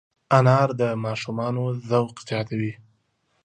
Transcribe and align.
انار 0.37 0.69
د 0.79 0.83
ماشومانو 1.05 1.63
ذوق 1.89 2.15
زیاتوي. 2.27 2.73